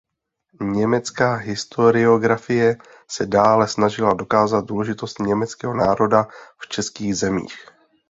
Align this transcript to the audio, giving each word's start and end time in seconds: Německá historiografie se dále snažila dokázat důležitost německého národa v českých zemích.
Německá 0.61 1.35
historiografie 1.35 2.77
se 3.07 3.25
dále 3.25 3.67
snažila 3.67 4.13
dokázat 4.13 4.65
důležitost 4.65 5.19
německého 5.19 5.73
národa 5.73 6.27
v 6.59 6.67
českých 6.67 7.15
zemích. 7.15 7.67